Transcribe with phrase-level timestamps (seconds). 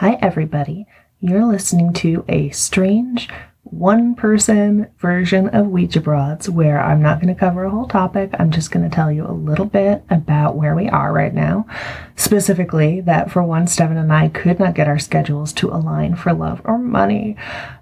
[0.00, 0.86] Hi, everybody.
[1.20, 3.30] You're listening to a strange
[3.62, 8.32] one person version of Ouija Broads where I'm not going to cover a whole topic.
[8.38, 11.66] I'm just going to tell you a little bit about where we are right now.
[12.14, 16.34] Specifically, that for one, Stephen and I could not get our schedules to align for
[16.34, 17.34] love or money.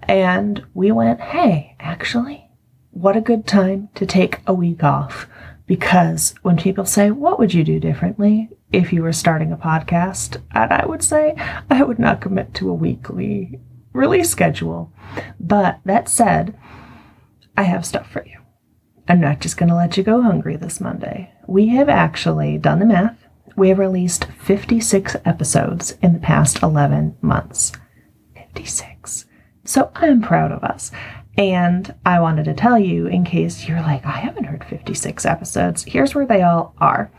[0.03, 2.49] And we went, hey, actually,
[2.91, 5.27] what a good time to take a week off.
[5.67, 10.41] Because when people say, What would you do differently if you were starting a podcast?
[10.53, 11.35] And I would say,
[11.69, 13.59] I would not commit to a weekly
[13.93, 14.91] release schedule.
[15.39, 16.57] But that said,
[17.57, 18.39] I have stuff for you.
[19.07, 21.31] I'm not just going to let you go hungry this Monday.
[21.47, 23.17] We have actually done the math.
[23.55, 27.71] We have released 56 episodes in the past 11 months.
[28.35, 29.25] 56.
[29.63, 30.91] So I'm proud of us.
[31.37, 35.83] And I wanted to tell you, in case you're like, I haven't heard 56 episodes,
[35.83, 37.11] here's where they all are.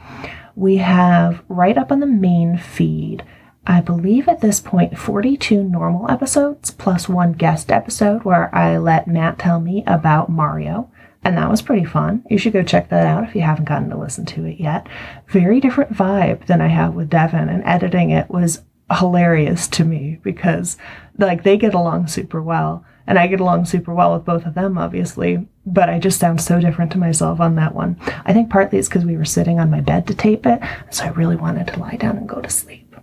[0.55, 3.25] We have right up on the main feed,
[3.67, 9.09] I believe at this point, 42 normal episodes plus one guest episode where I let
[9.09, 10.91] Matt tell me about Mario.
[11.25, 12.25] And that was pretty fun.
[12.31, 14.87] You should go check that out if you haven't gotten to listen to it yet.
[15.29, 18.63] Very different vibe than I have with Devin, and editing it was
[18.97, 20.77] hilarious to me because
[21.19, 24.55] like they get along super well and I get along super well with both of
[24.55, 27.99] them obviously but I just sound so different to myself on that one.
[28.25, 31.05] I think partly it's because we were sitting on my bed to tape it so
[31.05, 32.95] I really wanted to lie down and go to sleep.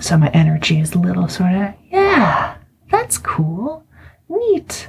[0.00, 2.56] So my energy is a little sort of yeah
[2.90, 3.84] that's cool
[4.28, 4.88] neat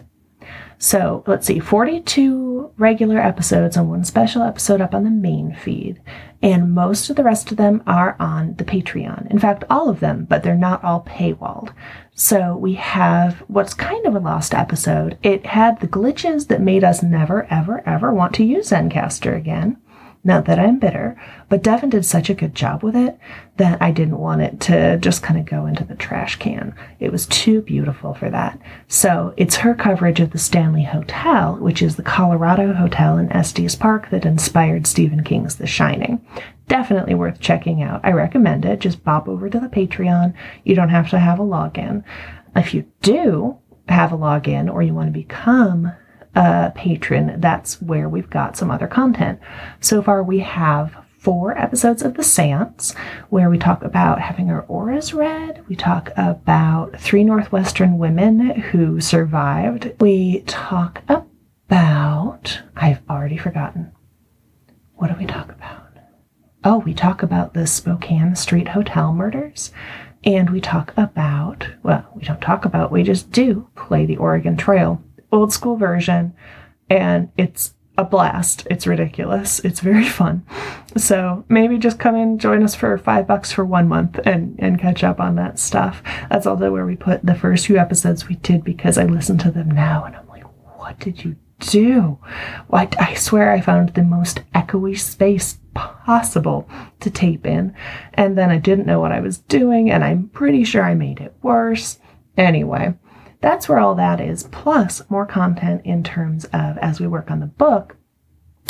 [0.81, 6.01] so let's see, 42 regular episodes and one special episode up on the main feed.
[6.41, 9.29] And most of the rest of them are on the Patreon.
[9.29, 11.73] In fact, all of them, but they're not all paywalled.
[12.13, 15.17] So we have what's kind of a lost episode.
[15.23, 19.77] It had the glitches that made us never, ever, ever want to use Zencastr again.
[20.23, 21.19] Not that I'm bitter,
[21.49, 23.17] but Devin did such a good job with it
[23.57, 26.75] that I didn't want it to just kind of go into the trash can.
[26.99, 28.59] It was too beautiful for that.
[28.87, 33.75] So it's her coverage of the Stanley Hotel, which is the Colorado hotel in Estes
[33.75, 36.23] Park that inspired Stephen King's The Shining.
[36.67, 38.01] Definitely worth checking out.
[38.03, 38.79] I recommend it.
[38.79, 40.35] Just bob over to the Patreon.
[40.63, 42.03] You don't have to have a login.
[42.55, 43.57] If you do
[43.89, 45.91] have a login or you want to become
[46.35, 49.39] a patron, that's where we've got some other content.
[49.79, 52.95] So far, we have four episodes of The Seance,
[53.29, 55.63] where we talk about having our auras read.
[55.67, 59.93] We talk about three Northwestern women who survived.
[59.99, 63.91] We talk about, I've already forgotten.
[64.95, 65.89] What do we talk about?
[66.63, 69.71] Oh, we talk about the Spokane Street Hotel murders.
[70.23, 74.57] And we talk about, well, we don't talk about, we just do play the Oregon
[74.57, 76.33] Trail old school version,
[76.89, 78.65] and it's a blast.
[78.69, 79.59] It's ridiculous.
[79.59, 80.45] It's very fun.
[80.97, 84.79] So maybe just come and join us for five bucks for one month and, and
[84.79, 86.01] catch up on that stuff.
[86.29, 89.51] That's also where we put the first few episodes we did because I listen to
[89.51, 90.43] them now and I'm like,
[90.77, 92.17] what did you do?
[92.71, 96.67] I, I swear I found the most echoey space possible
[96.99, 97.75] to tape in.
[98.15, 101.19] And then I didn't know what I was doing and I'm pretty sure I made
[101.19, 101.99] it worse.
[102.37, 102.95] Anyway,
[103.41, 107.39] that's where all that is, plus more content in terms of as we work on
[107.39, 107.97] the book,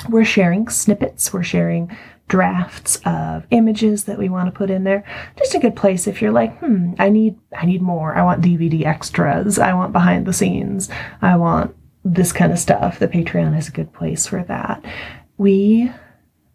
[0.09, 1.95] we're sharing snippets, we're sharing
[2.27, 5.03] drafts of images that we want to put in there.
[5.37, 8.15] Just a good place if you're like, hmm, I need I need more.
[8.15, 9.59] I want DVD extras.
[9.59, 10.89] I want behind the scenes.
[11.21, 12.99] I want this kind of stuff.
[12.99, 14.83] The Patreon is a good place for that.
[15.37, 15.91] We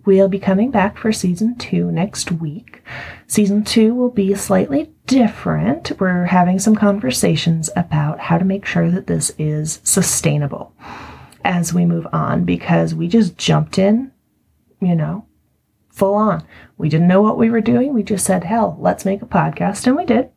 [0.06, 2.80] We'll be coming back for season two next week.
[3.26, 5.90] Season two will be slightly different.
[5.98, 10.72] We're having some conversations about how to make sure that this is sustainable
[11.44, 14.12] as we move on because we just jumped in,
[14.80, 15.26] you know,
[15.88, 16.46] full on.
[16.78, 17.92] We didn't know what we were doing.
[17.92, 19.88] We just said, hell, let's make a podcast.
[19.88, 20.30] And we did.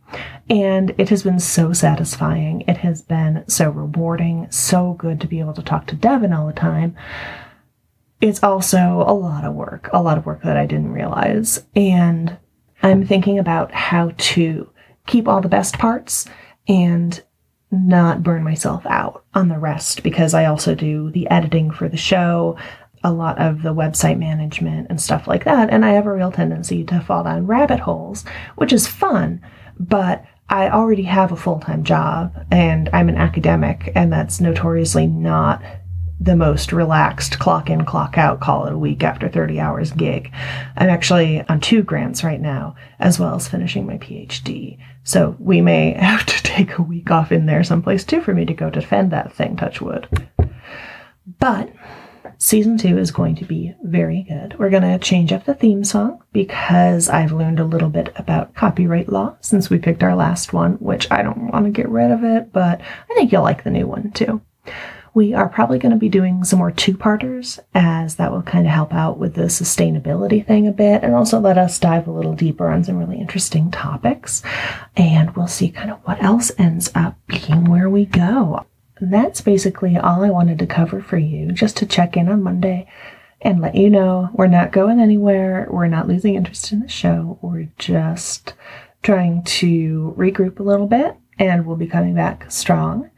[0.50, 2.62] And it has been so satisfying.
[2.62, 6.48] It has been so rewarding, so good to be able to talk to Devin all
[6.48, 6.96] the time
[8.22, 11.64] it's also a lot of work, a lot of work that I didn't realize.
[11.76, 12.38] And
[12.84, 14.70] I'm thinking about how to
[15.08, 16.26] keep all the best parts
[16.68, 17.22] and
[17.72, 21.98] not burn myself out on the rest because I also do the editing for the
[21.98, 22.58] show,
[23.04, 25.70] a lot of the website management and stuff like that.
[25.70, 29.42] And I have a real tendency to fall down rabbit holes, which is fun,
[29.80, 35.06] but I already have a full time job and I'm an academic, and that's notoriously
[35.06, 35.62] not
[36.20, 40.32] the most relaxed clock in, clock out, call it a week after 30 hours gig.
[40.76, 44.78] I'm actually on two grants right now, as well as finishing my PhD.
[45.04, 48.46] So we may have to take a week off in there someplace too for me
[48.46, 50.30] to go defend that thing, touch wood.
[51.40, 51.72] But
[52.42, 54.58] Season two is going to be very good.
[54.58, 58.56] We're going to change up the theme song because I've learned a little bit about
[58.56, 62.12] copyright law since we picked our last one, which I don't want to get rid
[62.12, 64.42] of it, but I think you'll like the new one too.
[65.14, 68.66] We are probably going to be doing some more two parters, as that will kind
[68.66, 72.12] of help out with the sustainability thing a bit and also let us dive a
[72.12, 74.42] little deeper on some really interesting topics.
[74.96, 78.66] And we'll see kind of what else ends up being where we go
[79.02, 82.88] that's basically all I wanted to cover for you, just to check in on Monday
[83.42, 85.68] and let you know we're not going anywhere.
[85.70, 87.40] We're not losing interest in the show.
[87.42, 88.54] We're just
[89.02, 93.10] trying to regroup a little bit and we'll be coming back strong.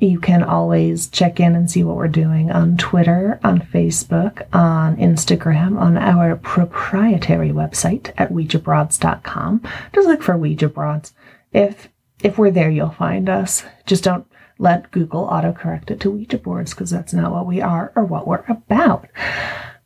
[0.00, 4.96] You can always check in and see what we're doing on Twitter, on Facebook, on
[4.96, 9.62] Instagram, on our proprietary website at OuijaBroads.com.
[9.92, 11.12] Just look for Ouija Broads.
[11.52, 11.88] If
[12.22, 13.64] if we're there, you'll find us.
[13.86, 14.26] Just don't
[14.58, 18.26] let Google autocorrect it to Ouija boards because that's not what we are or what
[18.26, 19.08] we're about.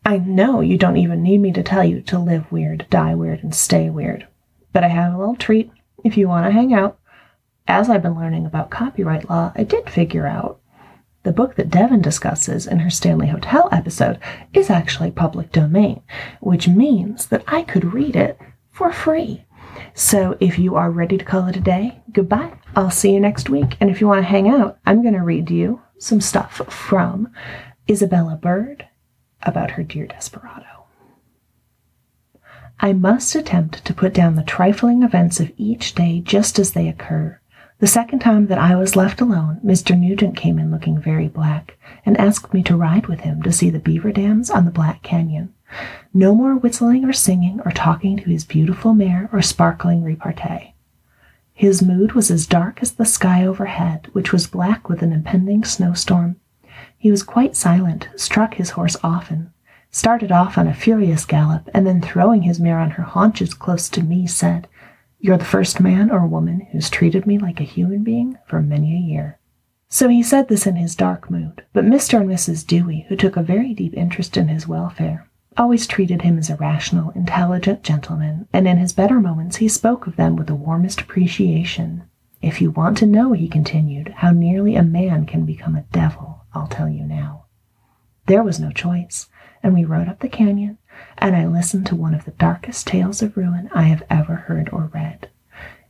[0.05, 3.43] I know you don't even need me to tell you to live weird, die weird,
[3.43, 4.27] and stay weird.
[4.73, 5.71] But I have a little treat
[6.05, 6.99] if you want to hang out.
[7.69, 10.61] As I've been learning about copyright law, I did figure out
[11.23, 14.19] the book that Devin discusses in her Stanley Hotel episode
[14.53, 16.03] is actually public domain,
[16.41, 18.39] which means that I could read it
[18.73, 19.45] for free.
[19.95, 22.55] So if you are ready to call it a day, goodbye.
[22.75, 23.77] I'll see you next week.
[23.81, 27.33] And if you want to hang out, I'm going to read you some stuff from
[27.89, 28.87] Isabella Bird
[29.43, 30.87] about her dear desperado.
[32.81, 36.89] I must attempt to put down the trifling events of each day just as they
[36.89, 37.39] occur.
[37.83, 39.99] The second time that I was left alone, Mr.
[39.99, 41.77] Nugent came in looking very black
[42.07, 45.03] and asked me to ride with him to see the beaver dams on the Black
[45.03, 45.53] Canyon.
[46.15, 50.75] No more whistling or singing or talking to his beautiful mare or sparkling repartee.
[51.55, 55.65] His mood was as dark as the sky overhead, which was black with an impending
[55.65, 56.37] snowstorm.
[56.97, 59.53] He was quite silent, struck his horse often,
[59.91, 63.89] started off on a furious gallop, and then throwing his mare on her haunches close
[63.89, 64.69] to me, said,
[65.25, 68.97] You're the first man or woman who's treated me like a human being for many
[68.97, 69.39] a year.
[69.89, 72.21] So he said this in his dark mood, but Mr.
[72.21, 72.67] and Mrs.
[72.67, 76.57] Dewy, who took a very deep interest in his welfare, always treated him as a
[76.57, 81.01] rational, intelligent gentleman, and in his better moments he spoke of them with the warmest
[81.01, 82.03] appreciation.
[82.41, 86.41] If you want to know, he continued, how nearly a man can become a devil,
[86.53, 87.45] I'll tell you now.
[88.27, 89.29] There was no choice,
[89.63, 90.79] and we rode up the canyon,
[91.23, 94.69] and I listened to one of the darkest tales of ruin I have ever heard
[94.73, 95.29] or read.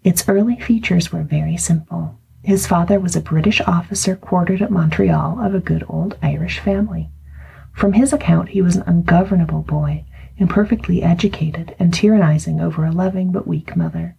[0.04, 2.18] Its early features were very simple.
[2.42, 7.08] His father was a British officer quartered at Montreal of a good old Irish family.
[7.72, 10.04] From his account, he was an ungovernable boy,
[10.36, 14.16] imperfectly educated, and tyrannizing over a loving but weak mother.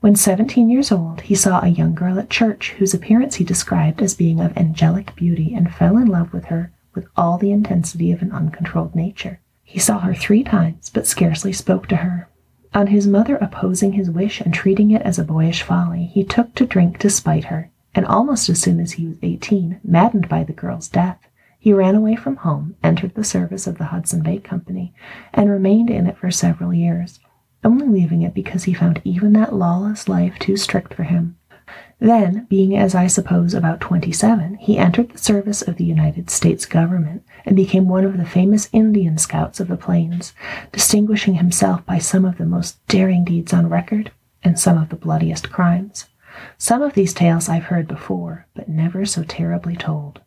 [0.00, 4.02] When seventeen years old, he saw a young girl at church whose appearance he described
[4.02, 8.10] as being of angelic beauty and fell in love with her with all the intensity
[8.10, 9.38] of an uncontrolled nature.
[9.70, 12.28] He saw her three times, but scarcely spoke to her.
[12.74, 16.56] On his mother opposing his wish and treating it as a boyish folly, he took
[16.56, 20.42] to drink to spite her, and almost as soon as he was eighteen, maddened by
[20.42, 21.20] the girl's death,
[21.56, 24.92] he ran away from home, entered the service of the Hudson Bay Company,
[25.32, 27.20] and remained in it for several years,
[27.62, 31.36] only leaving it because he found even that lawless life too strict for him.
[32.00, 36.28] Then, being as I suppose about twenty seven, he entered the service of the United
[36.28, 40.32] States government and became one of the famous Indian scouts of the plains,
[40.72, 44.10] distinguishing himself by some of the most daring deeds on record
[44.42, 46.06] and some of the bloodiest crimes.
[46.56, 50.20] Some of these tales I've heard before, but never so terribly told.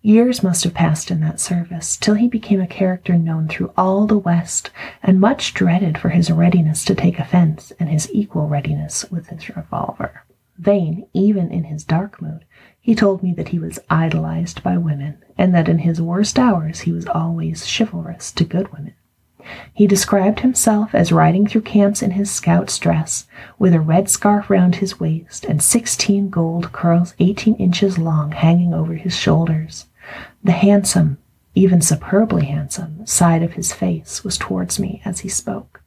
[0.00, 4.06] Years must have passed in that service, till he became a character known through all
[4.06, 4.70] the West,
[5.02, 9.54] and much dreaded for his readiness to take offense and his equal readiness with his
[9.54, 10.24] revolver.
[10.58, 12.44] Vain, even in his dark mood,
[12.82, 16.80] he told me that he was idolized by women, and that in his worst hours
[16.80, 18.92] he was always chivalrous to good women.
[19.72, 23.26] He described himself as riding through camps in his scout's dress,
[23.58, 28.74] with a red scarf round his waist and sixteen gold curls eighteen inches long hanging
[28.74, 29.86] over his shoulders.
[30.44, 31.18] The handsome,
[31.54, 35.81] even superbly handsome, side of his face was towards me as he spoke.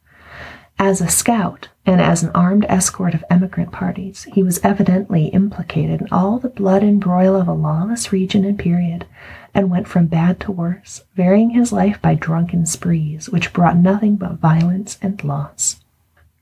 [0.77, 6.01] As a scout and as an armed escort of emigrant parties, he was evidently implicated
[6.01, 9.05] in all the blood and broil of a lawless region and period,
[9.53, 14.17] and went from bad to worse, varying his life by drunken sprees, which brought nothing
[14.17, 15.79] but violence and loss.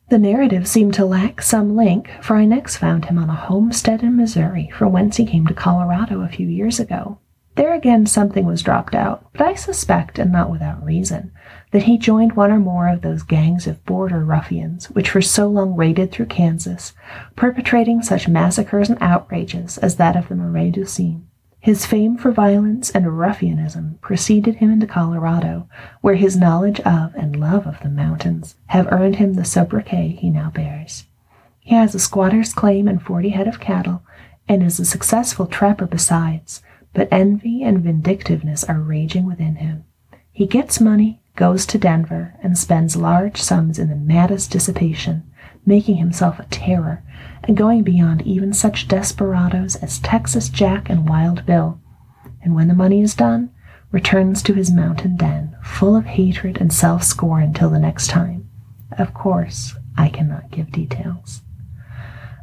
[0.10, 4.02] The narrative seemed to lack some link, for I next found him on a homestead
[4.02, 7.20] in Missouri, from whence he came to Colorado a few years ago,
[7.56, 11.32] there again something was dropped out, but I suspect, and not without reason,
[11.74, 15.48] that he joined one or more of those gangs of border ruffians which for so
[15.48, 16.94] long raided through Kansas,
[17.36, 21.26] perpetrating such massacres and outrages as that of the Marais du Cygne.
[21.60, 25.68] His fame for violence and ruffianism preceded him into Colorado,
[26.02, 30.30] where his knowledge of and love of the mountains have earned him the sobriquet he
[30.30, 31.06] now bears.
[31.60, 34.04] He has a squatter's claim and 40 head of cattle
[34.48, 36.62] and is a successful trapper besides,
[36.94, 39.86] but envy and vindictiveness are raging within him.
[40.32, 45.24] He gets money, goes to Denver, and spends large sums in the maddest dissipation,
[45.66, 47.04] making himself a terror,
[47.44, 51.80] and going beyond even such desperadoes as Texas Jack and Wild Bill.
[52.42, 53.50] And when the money is done,
[53.92, 58.50] returns to his mountain den, full of hatred and self scorn till the next time.
[58.98, 61.42] Of course, I cannot give details.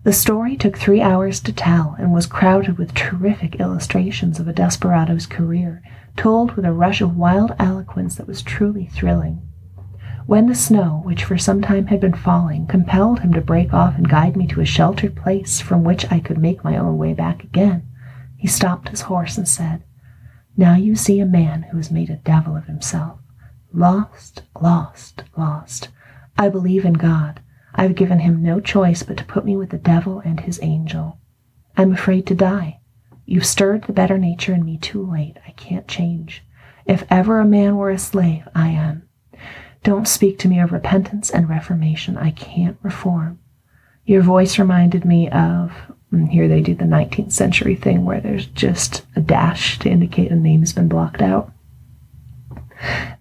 [0.03, 4.53] The story took three hours to tell and was crowded with terrific illustrations of a
[4.53, 5.83] desperado's career,
[6.17, 9.43] told with a rush of wild eloquence that was truly thrilling.
[10.25, 13.99] When the snow, which for some time had been falling, compelled him to break off
[13.99, 17.13] and guide me to a sheltered place from which I could make my own way
[17.13, 17.87] back again,
[18.39, 19.83] he stopped his horse and said,
[20.57, 23.19] Now you see a man who has made a devil of himself.
[23.71, 25.89] Lost, lost, lost.
[26.39, 27.41] I believe in God.
[27.75, 31.19] I've given him no choice but to put me with the devil and his angel.
[31.77, 32.81] I'm afraid to die.
[33.27, 35.37] You've stirred the better nature in me too late.
[35.47, 36.45] I can't change.
[36.85, 39.09] If ever a man were a slave, I am.
[39.83, 42.17] Don't speak to me of repentance and reformation.
[42.19, 43.39] I can't reform.
[44.05, 45.73] Your voice reminded me of,
[46.13, 50.33] mm, here they do the 19th century thing where there's just a dash to indicate
[50.33, 51.53] a name has been blocked out.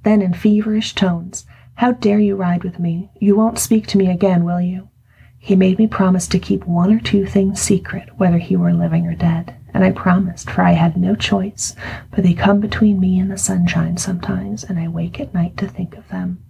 [0.04, 1.46] Then, in feverish tones,
[1.80, 3.10] how dare you ride with me?
[3.22, 4.90] You won't speak to me again, will you?
[5.38, 9.08] He made me promise to keep one or two things secret, whether he were living
[9.08, 9.56] or dead.
[9.74, 11.78] And I promised, for I had no choice,
[12.12, 15.70] but they come between me and the sunshine sometimes, and I wake at night to
[15.70, 16.44] think of them.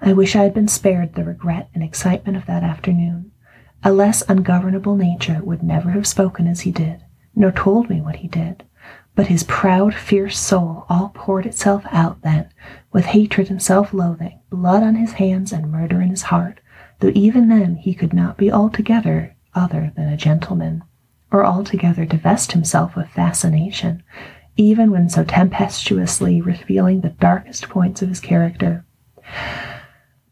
[0.00, 3.30] I wish I had been spared the regret and excitement of that afternoon.
[3.84, 7.04] A less ungovernable nature would never have spoken as he did,
[7.36, 8.64] nor told me what he did.
[9.14, 12.48] But his proud, fierce soul all poured itself out then,
[12.92, 16.60] with hatred and self loathing, blood on his hands and murder in his heart,
[16.98, 20.82] though even then he could not be altogether other than a gentleman,
[21.30, 24.02] or altogether divest himself of fascination,
[24.56, 28.84] even when so tempestuously revealing the darkest points of his character.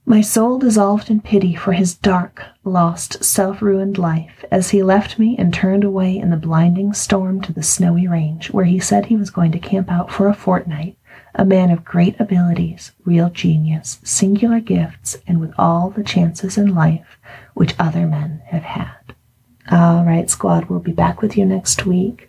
[0.05, 5.19] My soul dissolved in pity for his dark, lost, self ruined life as he left
[5.19, 9.07] me and turned away in the blinding storm to the snowy range, where he said
[9.07, 10.98] he was going to camp out for a fortnight,
[11.39, 16.75] a man of great abilities, real genius, singular gifts, and with all the chances in
[16.75, 17.17] life
[17.55, 19.15] which other men have had.
[19.71, 22.29] All right, squad, we'll be back with you next week.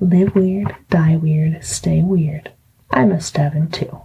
[0.00, 2.52] Live weird, die weird, stay weird.
[2.90, 4.02] I'm a Steven too.